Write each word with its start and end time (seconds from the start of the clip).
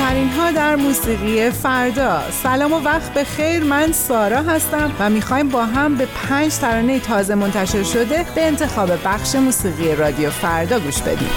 ترین 0.00 0.28
ها 0.28 0.50
در 0.50 0.76
موسیقی 0.76 1.50
فردا. 1.50 2.20
سلام 2.42 2.72
و 2.72 2.80
وقت 2.80 3.14
به 3.14 3.24
خیر. 3.24 3.64
من 3.64 3.92
سارا 3.92 4.42
هستم 4.42 4.92
و 4.98 5.10
می‌خوایم 5.10 5.48
با 5.48 5.64
هم 5.64 5.94
به 5.94 6.06
پنج 6.06 6.54
ترانه 6.54 7.00
تازه 7.00 7.34
منتشر 7.34 7.82
شده 7.82 8.26
به 8.34 8.46
انتخاب 8.46 8.90
بخش 9.04 9.34
موسیقی 9.34 9.94
رادیو 9.94 10.30
فردا 10.30 10.78
گوش 10.78 11.02
بدیم. 11.02 11.30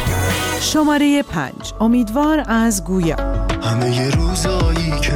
شماره 0.62 1.24
پنج. 1.24 1.74
امیدوار 1.80 2.44
از 2.48 2.84
گویا. 2.84 3.16
همه 3.64 3.98
ی 3.98 4.12
روزایی 4.12 4.92
که 5.02 5.14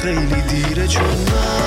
خیلی 0.00 0.42
دیره 0.42 0.86
چون 0.86 1.04
من 1.04 1.59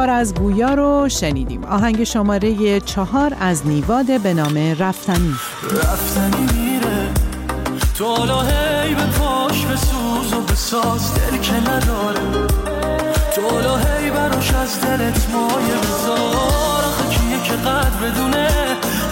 امیدوار 0.00 0.20
از 0.20 0.34
گویا 0.34 0.74
رو 0.74 1.08
شنیدیم. 1.08 1.64
آهنگ 1.64 2.04
شماره 2.04 2.80
چهار 2.80 3.36
از 3.40 3.66
نیواد 3.66 4.20
به 4.20 4.34
نام 4.34 4.58
رفتنی. 4.78 5.34
رفتنی 5.72 6.40
میره. 6.40 7.08
تو 7.94 8.04
حالا 8.04 8.40
هی 8.40 8.94
به 8.94 9.06
پاش 9.06 9.64
به 9.64 9.76
سوز 9.76 10.32
و 10.32 10.40
به 10.40 10.54
ساز 10.54 11.14
دل 11.14 11.38
که 11.38 11.60
نداره. 11.70 12.46
تو 13.34 13.42
حالا 13.50 13.76
هی 13.76 14.10
براش 14.10 14.54
از 14.54 14.80
دلت 14.80 15.26
مایه 15.32 15.76
بذار. 15.82 16.84
آخه 16.86 17.08
کیه 17.08 17.42
که 17.44 17.52
قدر 17.52 18.10
بدونه؟ 18.10 18.48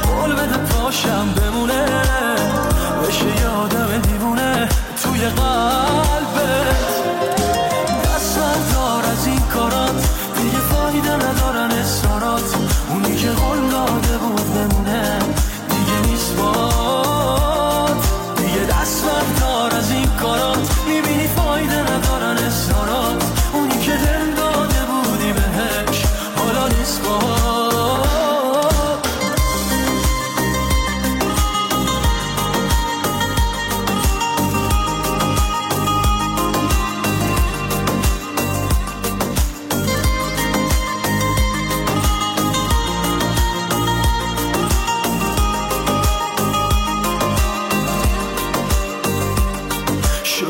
قول 0.03 0.33
بده 0.33 0.57
پاشم 0.57 1.29
بمونه. 1.37 1.85
بشه 3.09 3.27
یه 3.41 3.49
آدم 3.49 3.99
دیوونه 3.99 4.69
توی 5.03 5.21
قلبت. 5.21 7.18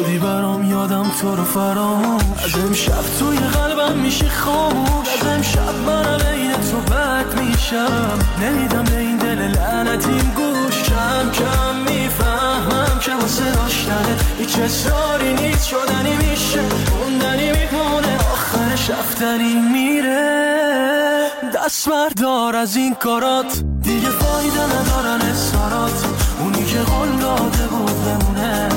شدی 0.09 0.19
برام 0.19 0.71
یادم 0.71 1.11
تو 1.21 1.37
رو 1.37 1.45
فراموش. 1.45 2.23
از 2.45 2.65
امشب 2.65 3.19
توی 3.19 3.39
قلبم 3.39 3.97
میشه 3.99 4.29
خاموش. 4.29 5.09
از 5.21 5.27
امشب 5.27 5.75
من 5.87 6.21
عین 6.21 6.53
تو 6.53 6.95
بد 6.95 7.41
میشم. 7.41 8.19
نمیدم 8.43 8.85
به 8.85 8.99
این 8.99 9.17
دل 9.17 9.39
لعنتیم 9.39 10.33
گوش. 10.37 10.83
کم 10.83 11.31
کم 11.31 11.77
می‌فهمم 11.93 12.99
که 13.01 13.15
واسه 13.15 13.53
داشتنه. 13.53 14.17
هیچ 14.39 14.59
اصراری 14.59 15.35
نیست 15.35 15.67
شدنی 15.67 16.17
میشه. 16.17 16.61
موندنی 16.91 17.47
میمونه 17.53 18.17
آخرش 18.33 18.91
رفتنی 18.91 19.55
میره. 19.73 21.31
دست 21.55 21.89
بردار 21.89 22.57
از 22.57 22.77
این 22.77 22.95
کارات. 22.95 23.63
دیگه 23.83 24.09
فایده 24.09 24.65
ندارن 24.65 25.21
اصرارات 25.21 26.05
اونی 26.41 26.65
که 26.65 26.79
قول 26.79 27.09
داده 27.21 27.67
بود 27.67 28.05
بمونه. 28.05 28.68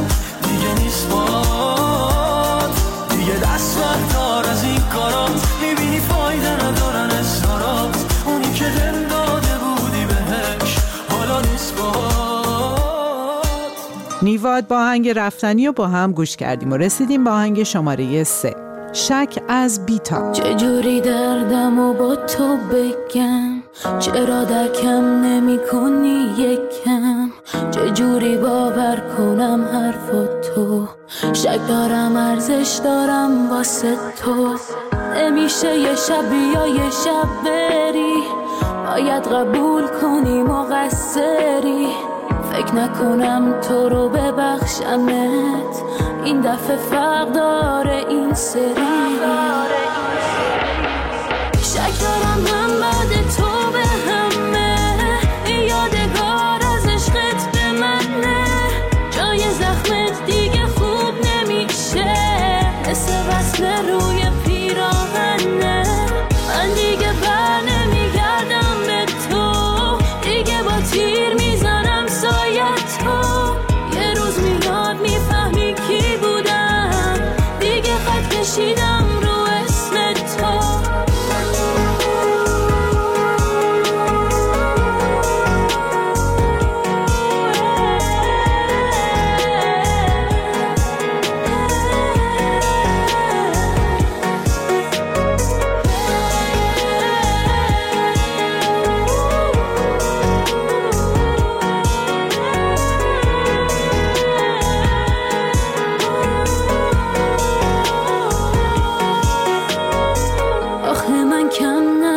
نیواد 14.42 14.68
با 14.68 14.76
آهنگ 14.78 15.10
رفتنی 15.10 15.68
و 15.68 15.72
با 15.72 15.88
هم 15.88 16.12
گوش 16.12 16.38
کردیم 16.38 16.72
و 16.72 16.78
رسیدیم 16.78 17.24
با 17.24 17.32
آهنگ 17.32 17.64
شماره 17.64 18.24
سه. 18.24 18.56
شک 18.94 19.40
از 19.48 19.86
بیتا. 19.86 20.32
چجوری 20.32 21.02
دردم 21.02 21.80
و 21.80 21.94
با 21.94 22.16
تو 22.16 22.58
بگم؟ 22.58 23.64
چرا 24.00 24.44
درکم 24.44 25.22
نمی 25.24 25.60
کنی 25.72 26.28
یکم؟ 26.38 27.32
چجوری 27.72 28.38
باور 28.38 29.04
کنم 29.18 29.66
حرف 29.74 30.10
تو؟ 30.42 30.88
شک 31.34 31.68
دارم 31.68 32.16
ارزش 32.16 32.80
دارم 32.84 33.50
واسه 33.50 33.96
تو. 34.24 34.56
نمیشه 35.18 35.78
یه 35.78 35.96
شب 35.96 36.34
یا 36.54 36.68
یه 36.68 36.90
شب 36.90 37.28
بری. 37.46 38.24
باید 38.88 39.24
قبول 39.24 39.88
کنی 39.88 40.44
مقصری 40.44 42.11
فکر 42.52 42.76
نکنم 42.76 43.62
تو 43.62 43.90
رو 43.90 44.10
ببخشمت. 44.10 45.82
این 46.24 46.42
دفعه 46.42 46.76
فرق 46.76 47.32
داره 47.32 48.06
این 48.10 48.34
سری. 48.34 48.76
شک 51.62 52.02
دارم 52.02 52.40
من 52.40 52.71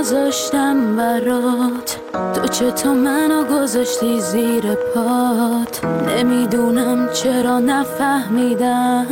کم 0.05 0.11
نذاشتم 0.11 0.97
برات. 0.97 1.99
تو 2.35 2.47
چطور 2.49 2.95
منو 2.95 3.45
گذاشتی 3.45 4.21
زیر 4.21 4.75
پات؟ 4.75 5.81
نمی‌دونم 5.85 7.09
چرا 7.13 7.59
نفهمیدم. 7.59 9.07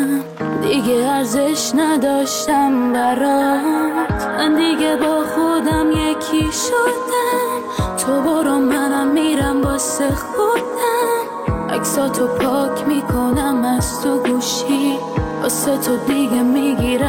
دیگه 0.62 1.10
ارزش 1.10 1.72
نداشتم 1.74 2.92
برات. 2.92 4.26
من 4.38 4.54
دیگه 4.54 4.96
با 4.96 5.24
خودم 5.34 5.90
یکی 5.90 6.52
شدم. 6.52 7.94
تو 7.98 8.12
برو 8.22 8.58
منم 8.58 9.06
میرم 9.06 9.62
واسه 9.62 10.08
خودم. 10.08 11.70
عکساتو 11.70 12.26
پاک 12.26 12.88
می‌کنم 12.88 13.64
از 13.78 14.02
تو 14.02 14.18
گوشی. 14.18 14.98
واسه 15.42 15.76
تو 15.76 15.96
دیگه 16.06 16.42
می‌گیرم. 16.42 17.01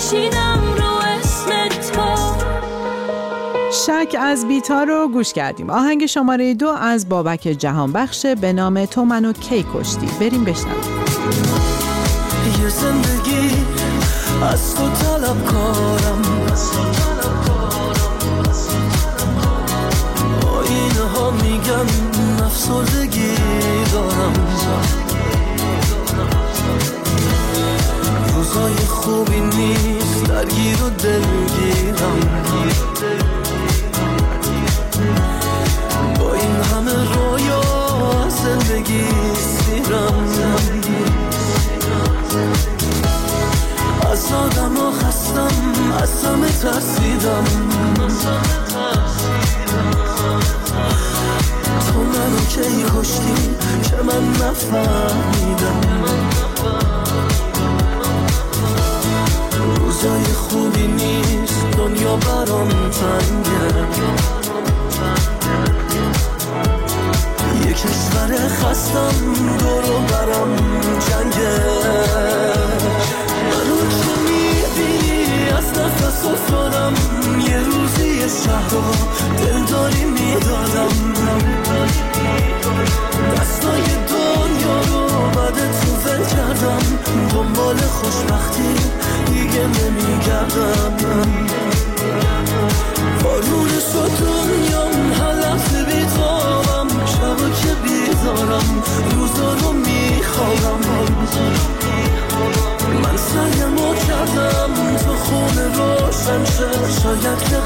کشیدم 0.00 0.62
رو 0.76 0.98
اسم 1.18 1.68
تو. 1.68 2.00
شک 3.72 4.16
از 4.20 4.48
بیتا 4.48 4.82
رو 4.82 5.08
گوش 5.08 5.32
کردیم. 5.32 5.70
آهنگ 5.70 6.06
شماره 6.06 6.54
دو 6.54 6.68
از 6.68 7.08
بابک 7.08 7.40
جهانبخش 7.40 8.26
به 8.26 8.52
نام 8.52 8.84
تو 8.84 9.04
منو 9.04 9.32
کی 9.32 9.66
کشتی. 9.74 10.06
بریم 10.20 10.44
بشنویم. 10.44 10.94
یه 12.62 12.68
زندگی 12.68 13.50
از 14.42 14.74
تو 14.74 14.88
طلب 14.88 15.44
کارم. 15.44 16.22
آینه 20.54 21.08
ها 21.14 21.30
میگن 21.30 21.86
افسردگی 22.44 23.34
دارم. 23.92 24.32
روزای 28.36 28.74
خوبی 28.74 29.40
درگیر 30.80 30.84
و 30.84 30.90
دلگیرم 30.90 32.20
با 36.18 36.34
این 36.34 36.56
همه 36.56 37.14
رویا 37.14 37.60
زندگی 38.28 39.08
سیرم. 39.34 40.28
از 44.12 44.32
آدم 44.32 44.76
ها 44.76 44.90
خستم 44.90 45.54
از 46.02 46.24
همه 46.24 46.48
ترسیدم. 46.48 47.44
تو 51.86 51.98
منو 52.02 52.40
کی 52.48 52.84
کشتی 52.96 53.56
که 53.82 53.96
من 54.06 54.24
نفهمیدم. 54.30 55.39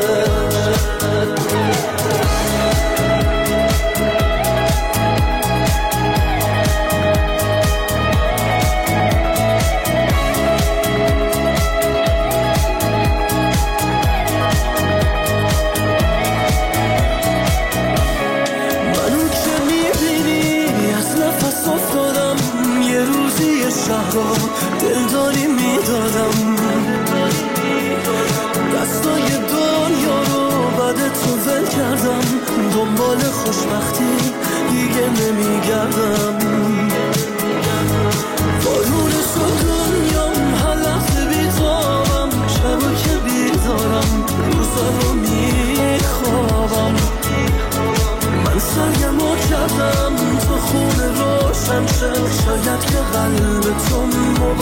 منو 18.93 19.29
که 19.29 19.57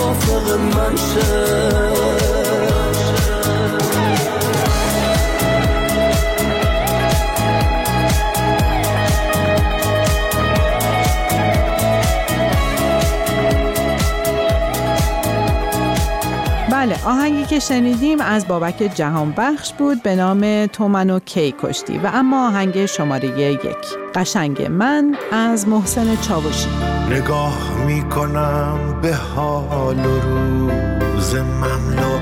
موافق 0.05 0.59
من 0.59 0.95
شه 0.95 2.24
بله 16.85 17.05
آهنگی 17.05 17.45
که 17.45 17.59
شنیدیم 17.59 18.21
از 18.21 18.47
بابک 18.47 18.91
جهان 18.95 19.33
بخش 19.37 19.73
بود 19.73 20.03
به 20.03 20.15
نام 20.15 20.65
تو 20.65 20.87
منو 20.87 21.19
کی 21.19 21.55
کشتی 21.61 21.97
و 21.97 22.11
اما 22.13 22.47
آهنگ 22.47 22.85
شماره 22.85 23.39
یک. 23.39 23.77
قشنگ 24.15 24.67
من 24.71 25.15
از 25.31 25.67
محسن 25.67 26.15
چاوشی. 26.15 26.69
نگاه 27.09 27.57
می‌کنم 27.85 28.99
به 29.01 29.13
حال 29.13 30.05
و 30.05 30.19
روز 30.19 31.35
مملو 31.35 32.19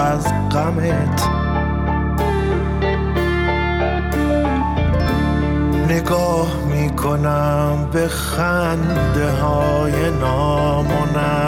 از 0.00 0.26
غمت. 0.50 1.28
نگاه 5.88 6.48
می‌کنم 6.66 7.88
به 7.92 8.08
خنده 8.08 9.32
های 9.32 10.10
نامنظمت. 10.20 11.46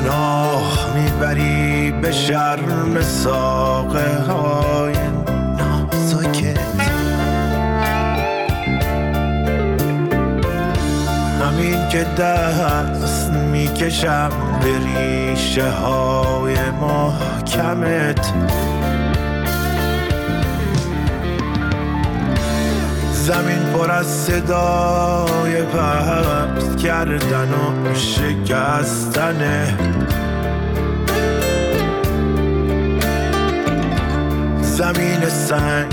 پناه 0.00 0.94
می‌بری 0.94 1.90
به 1.90 2.12
شرم 2.12 3.00
ساقه 3.02 4.18
های 4.18 4.94
نازکت. 5.58 6.58
همین 11.40 11.88
که 11.88 12.04
دست 12.18 13.30
می‌کشم 13.30 14.30
به 14.62 14.78
ریشه 14.78 15.70
های 15.70 16.56
محکمت. 16.70 18.32
زمین 23.30 23.72
پر 23.72 23.90
از 23.90 24.06
صدای 24.06 25.62
پست 25.62 26.78
کردن 26.78 27.48
و 27.52 27.94
شکستنه 27.94 29.74
زمین 34.62 35.28
سنگ 35.28 35.86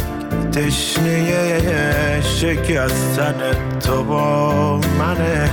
تشنه 0.51 2.21
شکستن 2.21 3.35
تو 3.79 4.03
با 4.03 4.77
منه. 4.77 5.49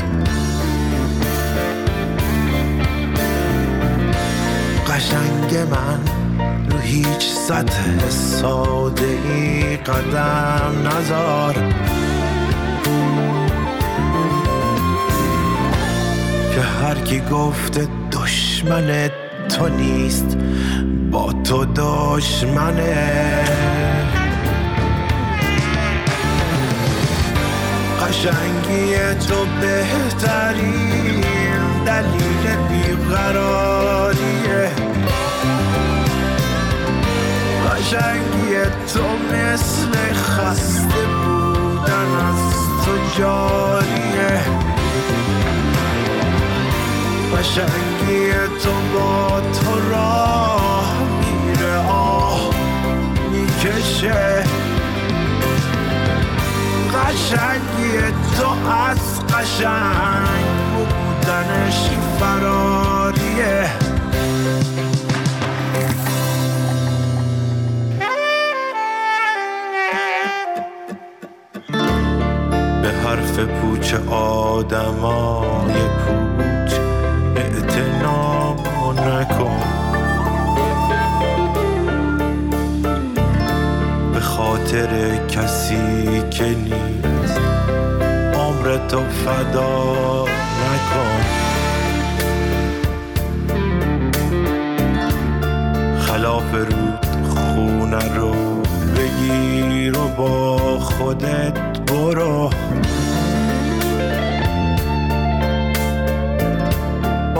قشنگ 4.89 5.57
من 5.71 6.24
هیچ 6.85 7.29
سطح 7.49 8.09
ساده 8.09 9.19
ای 9.25 9.77
قدم 9.77 10.89
نزار. 10.89 11.55
که 16.55 16.61
هر 16.61 16.95
کی 16.95 17.21
گفته 17.21 17.89
دشمن 18.13 19.11
تو 19.49 19.69
نیست 19.69 20.39
با 21.11 21.33
تو 21.33 21.65
دشمنه. 21.65 23.45
قشنگی 28.01 28.97
تو 29.29 29.47
بهترین 29.61 31.25
دلیل 31.87 32.57
بیقراریه. 32.69 33.55
قشنگی 37.95 38.55
تو 38.95 39.03
مثل 39.35 40.13
خسته 40.15 41.07
بودن 41.07 42.11
از 42.29 42.41
تو 42.85 43.19
جاریه 43.19 44.41
قشنگی 47.39 48.33
تو 48.63 48.71
با 48.95 49.41
تو 49.41 49.91
راه 49.91 50.95
میره 51.21 51.77
آه 51.89 52.51
می‌کشه. 53.31 54.45
قشنگی 56.95 57.99
تو 58.39 58.71
از 58.71 59.27
قشنگ 59.27 60.45
بودنش 60.75 61.91
فراریه. 62.21 63.84
آدمای 74.65 75.75
پوچ 75.75 76.73
اعتنا 77.37 78.55
نکن. 78.93 79.61
به 84.15 84.21
خاطر 84.21 85.17
کسی 85.27 86.23
که 86.31 86.45
نیست 86.45 87.41
عمر 88.35 88.77
تو 88.89 89.01
فدا 89.01 90.25
نکن. 90.65 91.21
خلاف 95.99 96.55
رود 96.55 97.07
خونه 97.35 98.15
رو 98.17 98.35
بگیر 98.97 99.99
و 99.99 100.09
با 100.09 100.79
خودت 100.79 101.81
برو. 101.87 102.51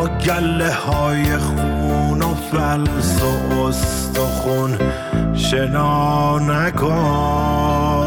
گله 0.09 0.73
های 0.73 1.37
خون 1.37 2.23
و 2.23 2.35
فلس 2.35 3.23
و 3.23 3.61
استخون 3.63 4.79
شنا 5.35 6.39
نکن. 6.39 8.05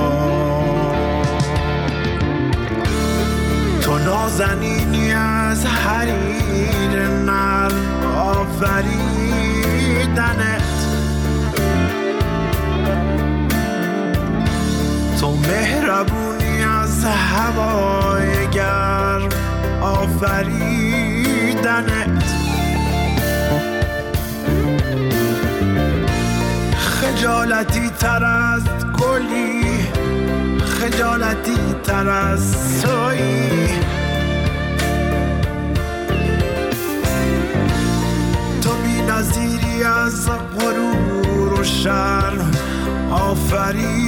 تو 3.82 3.98
نازنینی 3.98 5.14
از 5.14 5.66
حریر 5.66 7.08
نرم 7.26 7.72
آفریدنت. 8.18 9.08
تو 15.20 15.36
مهربونی 15.36 16.64
از 16.64 17.06
هوای 17.06 18.48
گرم 18.48 19.30
آفریدنت 21.68 22.24
خجالتی 26.78 27.90
تر 27.90 28.26
از 28.26 28.64
گلی. 28.94 29.64
خجالتی 30.66 31.76
تر 31.84 32.10
از 32.10 32.82
تویی. 32.82 33.70
تو 38.62 38.70
بی 38.70 39.02
نظیری 39.02 39.84
از 39.84 40.30
غرور 40.60 41.60
و 41.60 41.64
شرم 41.64 42.52
آفریدنت. 43.12 44.08